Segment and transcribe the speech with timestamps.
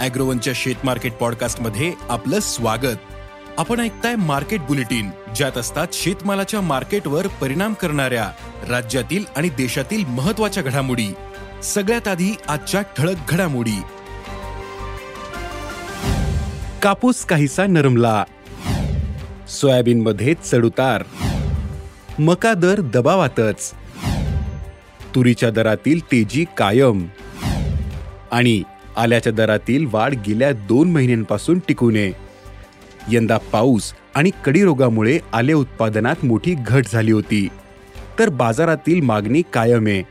[0.00, 2.96] अॅग्रोवनच्या शेत मार्केट पॉडकास्टमध्ये आपलं स्वागत.
[3.58, 8.30] आपण ऐकताय मार्केट बुलेटिन ज्यात असतात शेतमालाच्या मार्केटवर परिणाम करणाऱ्या
[8.68, 11.14] राज्यातील आणि देशातील महत्त्वाच्या घडामोडी.
[11.62, 13.82] सगळ्यात आधी आजच्या ठळक घडामोडी.
[16.82, 18.24] कापूस काहीसा नरमला.
[19.48, 21.04] सोयाबीनमध्ये चढउतार.
[22.18, 23.72] मका दर दबावातच.
[25.14, 27.06] तुरीच्या दरातील तेजी कायम.
[28.32, 28.62] आणि
[28.98, 32.12] आल्याच्या दरातील वाढ गेल्या दोन महिन्यांपासून टिकू नये.
[33.12, 37.48] यंदा पाऊस आणि कडीरोगामुळे आले उत्पादनात मोठी घट झाली होती.
[38.18, 40.02] तर बाजारातील मागणी कायम आहे.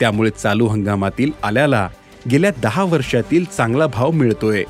[0.00, 1.88] त्यामुळे चालू हंगामातील आल्याला
[2.30, 4.64] गेल्या दहा वर्षातील चांगला भाव मिळतोय.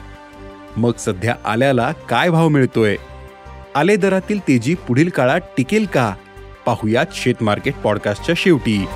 [0.76, 2.96] मग सध्या आल्याला काय भाव मिळतोय?
[3.74, 6.14] आले दरातील तेजी पुढील काळात टिकेल का?
[6.66, 8.86] पाहुयात शेत मार्केट पॉडकास्टच्या शेवटी.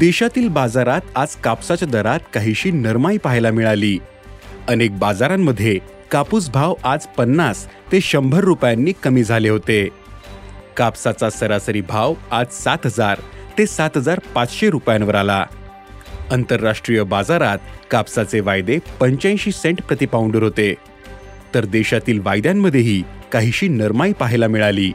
[0.00, 3.98] देशातील बाजारात आज कापसाच्या दरात काहीशी नरमाई पाहायला मिळाली.
[4.68, 5.78] अनेक बाजारांमध्ये
[6.10, 9.88] कापूस भाव आज पन्नास ते शंभर रुपयांनी कमी झाले होते.
[10.76, 13.18] कापसाचा सरासरी भाव आज सात हजार
[13.58, 15.46] ते सात हजार पाचशे रुपयांवर आला.
[16.32, 17.58] आंतरराष्ट्रीय बाजारात
[17.90, 20.74] कापसाचे वायदे पंच्याऐंशी सेंट प्रतिपाऊंडर होते.
[21.54, 24.92] तर देशातील वायद्यांमध्येही काहीशी नरमाई पाहायला मिळाली.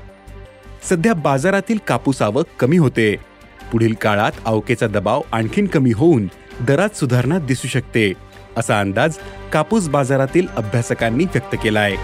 [0.90, 3.34] सध्या बाजारातील कापूस आवक कमी होते.
[3.72, 6.28] पुढील काळात अवकेचा दबाव आणखीन कमी होऊन
[6.62, 8.14] दरात सुधारणा दिसू शकते
[8.58, 9.18] असा अंदाज
[9.54, 11.96] कापूस बाजारातील अभ्यासकांनी व्यक्त केलाय.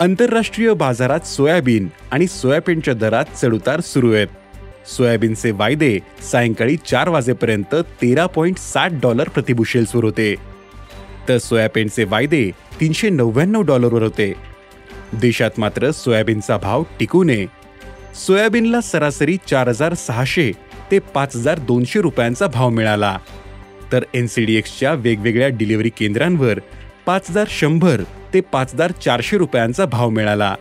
[0.00, 4.26] आंतरराष्ट्रीय बाजारात सोयाबीन आणि सोयाबीनच्या दरात चढउतार सुरू आहेत.
[4.86, 5.98] सोयाबीनचे वायदे
[6.32, 10.34] सायंकाळी चार वाजेपर्यंत तेरा पॉईंट साठ डॉलर प्रतिबुशेल्सवर होते.
[11.28, 12.50] तर सोयाबीनचे वायदे
[12.80, 14.32] तीनशे नव्याण्णव डॉलरवर होते.
[15.12, 17.46] देशात मात्र सोयाबीनचा भाव टिकू नये
[18.16, 20.50] सोयाबीनला सरासरी चार हजार सहाशे
[20.90, 23.16] ते पाच हजार दोनशे रुपयांचा भाव मिळाला.
[23.92, 26.58] तर एनसीडीएक्सच्या वेगवेगळ्या डिलिव्हरी केंद्रांवर
[27.06, 28.02] पाच हजार शंभर
[28.34, 30.54] ते पाच हजार चारशे रुपयांचा भाव मिळाला.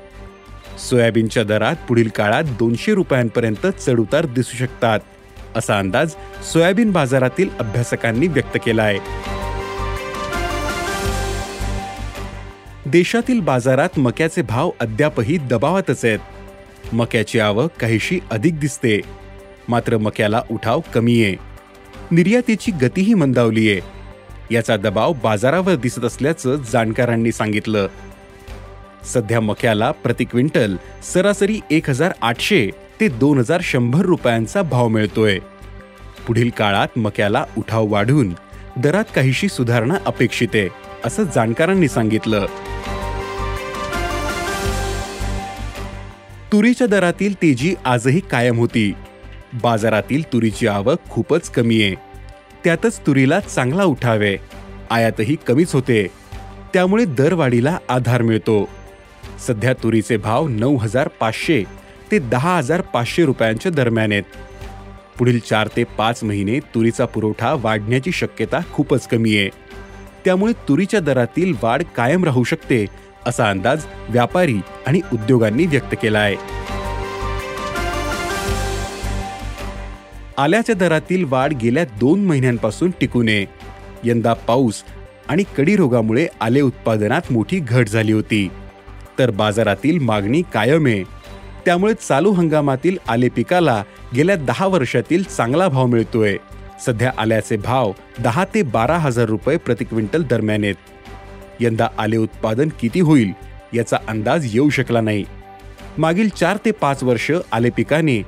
[0.80, 5.00] सोयाबीनच्या दरात पुढील काळात दोनशे रुपयांपर्यंत चढउतार दिसू शकतात
[5.56, 6.14] असा अंदाज
[6.54, 9.26] सोयाबीन बाजारातील अभ्यासकांनी व्यक्त केला आहे
[12.86, 16.20] देशातील बाजारात मक्याचे भाव अद्यापही दबावातच आहेत.
[16.94, 19.00] मक्याची आवक काहीशी अधिक दिसते.
[19.70, 21.36] मात्र मक्याला उठाव कमी आहे
[22.12, 23.82] निर्यातीची गतीही मंदावली आहे
[24.52, 27.88] याचा दबाव बाजारावर दिसत असल्याचं जाणकारांनी सांगितलं.
[29.06, 30.76] सध्या मक्याला प्रति क्विंटल
[31.14, 35.40] सरासरी एक हजार आठशे ते दोन हजार शंभर रुपयांचा भाव मिळतोय.
[36.28, 38.34] पुढील काळात मक्याला उठाव वाढून
[38.78, 40.70] दरात काहीशी सुधारणा अपेक्षित आहे
[41.06, 42.46] असं जाणकारांनी सांगितलं.
[46.58, 48.94] तुरीच्या दरातील तेजी आजही कायम होती.
[49.64, 51.96] बाजारातील तुरीची आवक खूपच कमी आहे.
[52.64, 54.38] त्यातच तुरीला चांगला उठावे.
[54.92, 56.08] आयातही कमीच होते.
[56.74, 58.70] त्यामुळे दरवाढीला आधार मिळतो.
[59.48, 61.64] सध्या तुरीचे भाव नऊ हजार पाचशे
[62.12, 64.24] ते दहा हजार पाचशे रुपयांच्या दरम्यान आहेत.
[65.18, 69.50] पुढील चार ते पाच महिने तुरीचा पुरवठा वाढण्याची शक्यता खूपच कमी आहे.
[70.26, 72.86] त्यामुळे तुरीच्या दरातील वाढ कायम राहू शकते
[73.28, 76.36] असा अंदाज व्यापारी आणि उद्योगांनी व्यक्त केला आहे
[80.38, 83.46] आल्याच्या दरातील वाढ गेल्या दोन महिन्यांपासून टिकू नये
[84.04, 84.84] यंदा पाऊस
[85.30, 88.48] आणि कडी रोगामुळे आले उत्पादनात मोठी घट झाली होती.
[89.20, 91.04] तर बाजारातील मागणी कायम आहे.
[91.66, 93.84] त्यामुळे चालू हंगामातील आले पिकाला
[94.16, 96.38] गेल्या दहा वर्षातील चांगला भाव मिळतोय.
[96.86, 100.76] सध्या आल्याचे भाव दहा ते बारा हजार रुपये प्रति क्विंटल दरम्यान आहेत.
[101.62, 103.32] यंदा आले उत्पादन किती होईल
[103.74, 105.26] याचा अंदाज येऊ शकला नाही.
[105.98, 108.22] मागील चार ते पाच वर्ष आले पिकाने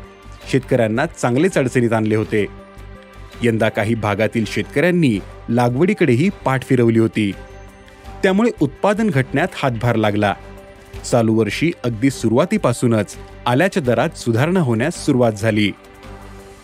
[0.52, 2.46] शेतकऱ्यांना चांगलेच अडचणीत आणले होते.
[3.44, 7.32] यंदा काही भागातील शेतकऱ्यांनी लागवडीकडेही पाठ फिरवली होती.
[8.24, 10.36] त्यामुळे उत्पादन घटण्यात हातभार लागला.
[11.12, 13.16] चालू वर्षी अगदी सुरुवातीपासूनच
[13.46, 15.72] आल्याच्या दरात सुधारणा होण्यास सुरुवात झाली.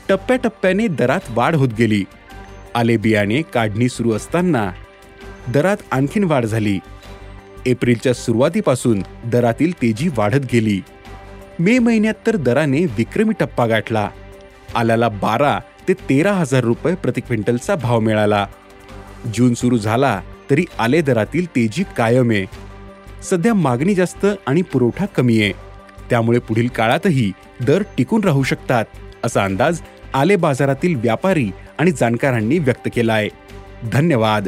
[0.10, 2.04] टप्प्याटप्प्याने दरात वाढ होत गेली.
[2.76, 4.72] आले बियाणे काढणी सुरू असताना
[5.54, 6.80] दरात आणखीन वाढ झाली.
[7.66, 10.82] एप्रिलच्या सुरुवातीपासून दरातील तेजी वाढत गेली.
[11.60, 14.10] मे महिन्यात तर दराने विक्रमी टप्पा गाठला.
[14.76, 18.48] आल्याला बारा ते तेरा हजार रुपये प्रति क्विंटलचा भाव मिळाला.
[19.34, 22.32] जून सुरू झाला तरी आले दरातील तेजी कायम.
[22.32, 22.46] आहे
[23.24, 25.52] सध्या मागणी जास्त आणि पुरवठा कमी आहे.
[26.10, 27.32] त्यामुळे पुढील काळातही
[27.68, 28.86] दर टिकून राहू शकतात
[29.24, 29.82] असा अंदाज
[30.14, 31.50] आले बाजारातील व्यापारी
[31.80, 33.30] आणि जाणकारांनी व्यक्त केला आहे
[33.94, 34.48] धन्यवाद.